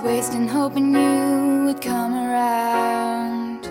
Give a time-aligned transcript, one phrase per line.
[0.00, 3.66] wasting hoping you would come around.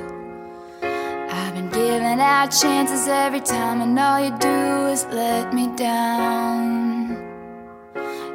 [1.31, 7.17] I've been giving out chances every time, and all you do is let me down.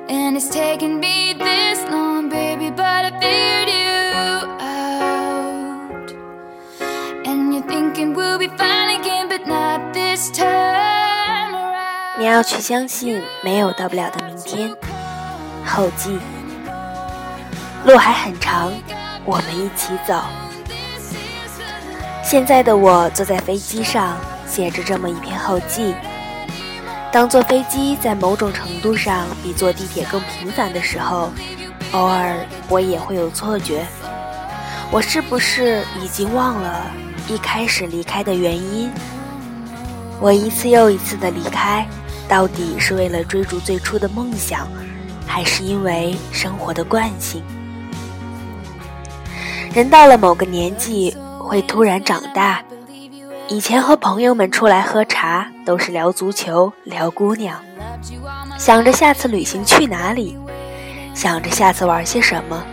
[0.08, 6.10] And it's taken me this long, baby, but I figured you out.
[7.26, 12.18] And you're thinking we'll be fine again, but not this time around.
[12.18, 14.76] 你要去相信没有到不了的明天。
[15.64, 16.18] 后记，
[17.85, 18.73] 路还很长，
[19.23, 20.19] 我们一起走。
[22.23, 24.17] 现在的我坐在飞机上，
[24.47, 25.93] 写着这么一篇后记。
[27.11, 31.29] 当坐飞机在某种程度上比坐地铁更频繁的时候，
[31.91, 32.35] 偶尔
[32.69, 33.85] 我也会有错觉：
[34.89, 36.91] 我是不是已经忘了
[37.29, 38.89] 一开始离开的原因？
[40.19, 41.87] 我一次又一次的离开，
[42.27, 44.67] 到底是为了追逐最初的梦想？
[45.27, 47.43] 还是因为生活的惯性，
[49.75, 52.63] 人到了某个年纪会突然长大。
[53.49, 57.59] 以前和朋友们出来喝茶，都是聊足球、聊姑娘，
[58.57, 60.39] 想着下次旅行去哪里，
[61.13, 62.63] 想着下次玩些什么。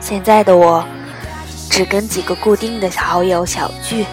[0.00, 0.84] 现在的我，
[1.70, 4.04] 只跟几个固定的好友小聚，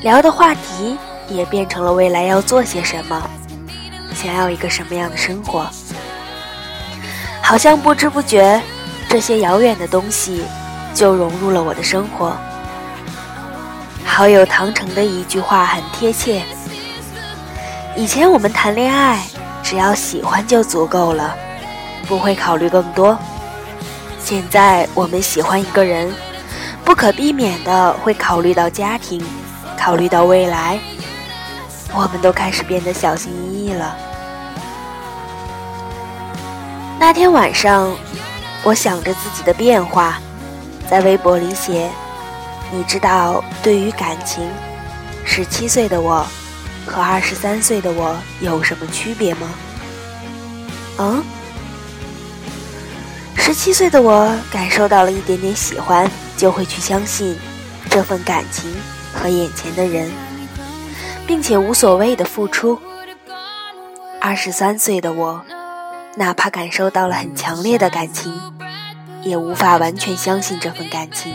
[0.00, 0.96] 聊的话题
[1.28, 3.30] 也变成了未来要做些什么，
[4.14, 5.68] 想要一个什么样的生活。
[7.42, 8.58] 好像不知不觉，
[9.06, 10.42] 这些遥远的东西
[10.98, 12.36] 就融入了我的生活。
[14.04, 16.42] 好友唐城的一句话很贴切：
[17.94, 19.20] 以前我们谈恋爱，
[19.62, 21.36] 只要喜欢就足够了，
[22.08, 23.16] 不会考虑更多。
[24.18, 26.12] 现在我们喜欢一个人，
[26.84, 29.24] 不可避免的会考虑到家庭，
[29.78, 30.80] 考虑到未来，
[31.94, 33.96] 我们都开始变得小心翼翼了。
[36.98, 37.88] 那天晚上，
[38.64, 40.18] 我想着自己的变化，
[40.90, 41.90] 在微博里写
[42.72, 44.48] ：“你知道，对于感情，
[45.24, 46.26] 十七岁的我
[46.86, 49.48] 和二十三岁的我有什么区别吗？”
[50.98, 51.22] 嗯，
[53.36, 57.38] 十七岁的我感受到了一点点喜欢，就会去相信
[57.90, 58.74] 这份感情
[59.14, 60.10] 和眼前的人，
[61.26, 62.78] 并且无所谓的付出。
[64.20, 65.44] 二十三岁的我。
[66.16, 68.32] 哪怕感受到了很强烈的感情，
[69.22, 71.34] 也无法完全相信这份感情。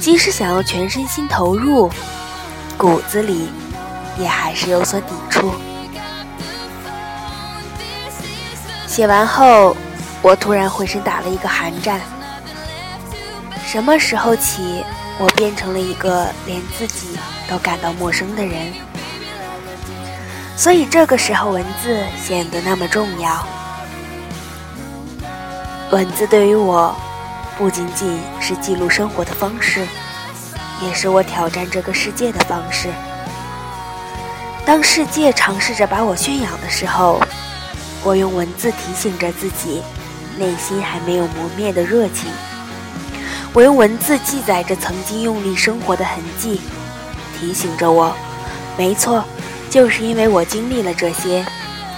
[0.00, 1.90] 即使想要全身心投入，
[2.76, 3.48] 骨子里
[4.18, 5.52] 也还是有所抵触。
[8.86, 9.76] 写完后，
[10.22, 12.00] 我突然浑身打了一个寒战。
[13.66, 14.84] 什么时候起，
[15.18, 17.18] 我变成了一个连自己
[17.48, 18.72] 都感到陌生的人？
[20.56, 23.44] 所以这个时候，文字显得那么重要。
[25.94, 26.92] 文字对于我，
[27.56, 29.86] 不仅仅是记录生活的方式，
[30.82, 32.88] 也是我挑战这个世界的方式。
[34.66, 37.20] 当世界尝试着把我驯养的时候，
[38.02, 39.84] 我用文字提醒着自己，
[40.36, 42.28] 内心还没有磨灭的热情。
[43.52, 46.60] 我用文字记载着曾经用力生活的痕迹，
[47.38, 48.12] 提醒着我，
[48.76, 49.24] 没错。
[49.70, 51.46] 就是因为我经历了这些，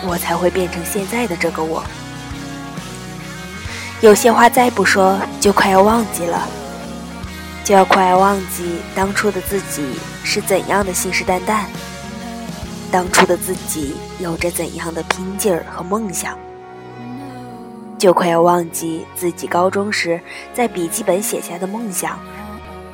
[0.06, 1.82] 我才会变成现在的这个我。
[4.02, 6.46] 有些话再不说，就快要忘记了，
[7.64, 9.84] 就要快要忘记当初的自己
[10.22, 11.64] 是怎样的信誓旦旦，
[12.92, 16.38] 当初的自己有着怎样的拼劲儿和梦想，
[17.98, 20.20] 就快要忘记自己高中时
[20.52, 22.18] 在笔记本写下的梦想，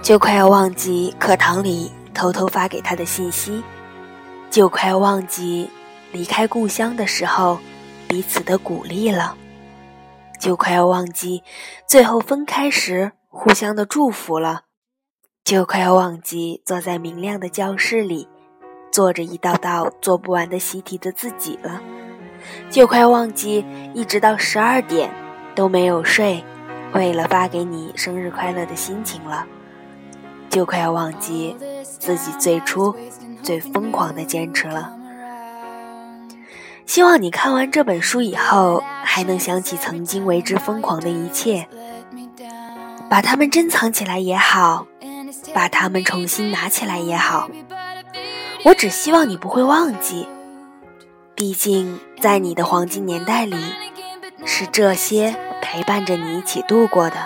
[0.02, 3.62] 就快要忘记课堂里偷偷发给他的信息。
[4.52, 5.68] 就快要忘记
[6.12, 7.58] 离开故乡的时候
[8.06, 9.34] 彼此的鼓励了，
[10.42, 11.44] 就快要忘记
[11.86, 14.62] 最后分开时互相的祝福了，
[15.44, 18.27] 就快要忘记坐在明亮的教室里
[18.91, 21.80] 做着一道道做不完的习题的自己了，
[22.68, 25.15] 就快要忘记一直到十二点
[25.54, 26.42] 都没有睡，
[26.92, 29.47] 为了发给你生日快乐的心情了，
[30.50, 32.92] 就快要忘记自己最初。
[33.44, 34.97] 最疯狂的坚持了。
[36.92, 41.66] 希望你看完这本书以后，还能想起曾经为之疯狂的一切，
[43.09, 44.86] 把它们珍藏起来也好，
[45.54, 47.48] 把它们重新拿起来也好。
[48.66, 50.28] 我只希望你不会忘记，
[51.34, 53.56] 毕竟在你的黄金年代里，
[54.44, 57.16] 是这些陪伴着你一起度过的。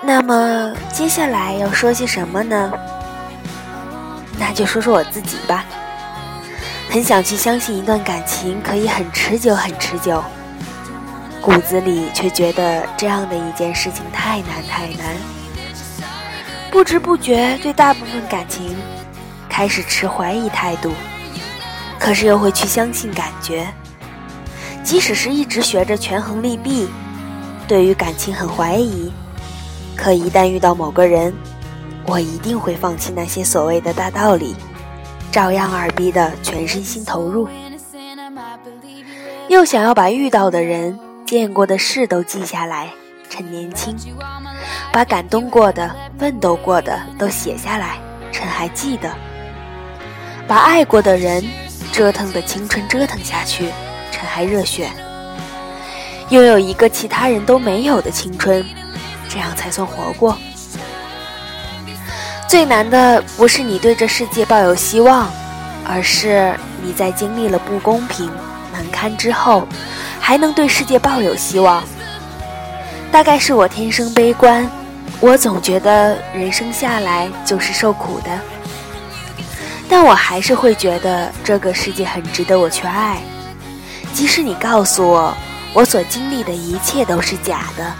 [0.00, 2.72] 那么接下来要说些什么呢？
[4.38, 5.66] 那就说说我自己吧，
[6.92, 10.22] 很想去相信一段感情可以很持久很持久，
[11.40, 15.16] 骨子里却觉得这样的一件事情太难太难。
[16.70, 18.76] 不知不觉对大部分感情
[19.48, 20.92] 开始持怀疑态度，
[21.98, 23.66] 可是又会去相信感觉。
[24.84, 26.90] 即使是一直学着权衡利弊，
[27.66, 29.10] 对于感情很怀疑，
[29.96, 31.32] 可一旦遇到某个人，
[32.04, 34.54] 我一定会放弃那些所谓的大道理，
[35.32, 37.48] 照样二逼的全身心投入。
[39.48, 42.90] 又想要把遇到的人、见过的事都记下来，
[43.30, 43.94] 趁年轻；
[44.92, 47.96] 把感动过的、奋斗过的都写下来，
[48.30, 49.08] 趁还记得；
[50.46, 51.42] 把爱过的人、
[51.92, 53.70] 折腾的青春折腾下去，
[54.10, 54.90] 趁还热血。
[56.28, 58.64] 拥有一个其他人都没有的青春，
[59.30, 60.36] 这样才算活过。
[62.52, 65.30] 最难的不是你对这世界抱有希望，
[65.86, 68.30] 而是你在经历了不公平。
[68.70, 69.66] 难堪之后，
[70.20, 71.82] 还能对世界抱有希望。
[73.10, 74.70] 大概是我天生悲观，
[75.18, 78.30] 我总觉得人生下来就是受苦的。
[79.88, 83.22] 但我还是会觉得这个世界很值得我去爱，
[84.12, 85.34] 即使你告诉我
[85.72, 87.94] 我所经历的一切都是假的。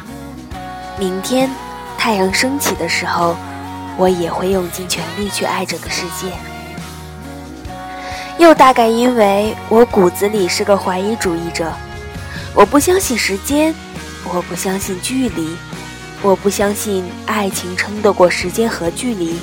[0.98, 1.50] 明天
[1.96, 3.34] 太阳升起的时候，
[3.96, 6.32] 我也会用尽全力去爱这个世界。
[8.38, 11.72] 又大概因为我骨子里是个怀疑主义者，
[12.54, 13.72] 我不相信时间，
[14.32, 15.56] 我不相信距离，
[16.22, 19.38] 我不相信爱情撑得过时间和距离，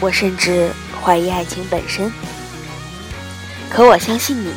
[0.00, 0.70] 我甚至
[1.02, 2.12] 怀疑爱情本身。
[3.70, 4.52] 可我相信你，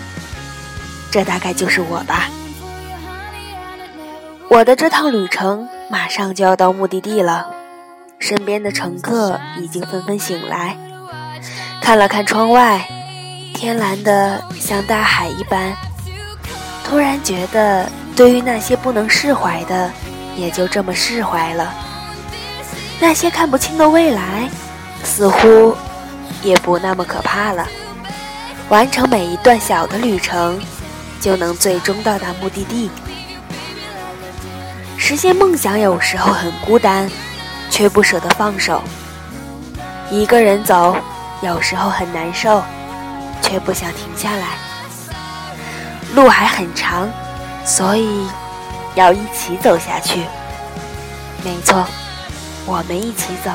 [1.09, 2.29] 这大概就是我吧。
[4.49, 7.47] 我的这趟旅程马上就要到目的地了，
[8.19, 10.75] 身边的乘客已经纷纷醒来，
[11.81, 12.87] 看了看窗外。
[13.53, 15.75] 天蓝的像大海一般，
[16.83, 19.91] 突然觉得，对于那些不能释怀的，
[20.35, 21.73] 也就这么释怀了。
[22.99, 24.47] 那些看不清的未来，
[25.03, 25.75] 似乎
[26.43, 27.67] 也不那么可怕了。
[28.69, 30.59] 完成每一段小的旅程，
[31.19, 32.91] 就能最终到达目的地。
[34.97, 37.09] 实现梦想有时候很孤单，
[37.69, 38.81] 却不舍得放手。
[40.09, 40.95] 一个人走，
[41.41, 42.63] 有时候很难受。
[43.39, 44.57] 却不想停下来，
[46.15, 47.07] 路还很长，
[47.63, 48.27] 所以
[48.95, 50.23] 要一起走下去。
[51.45, 51.85] 没错，
[52.65, 53.51] 我们一起走。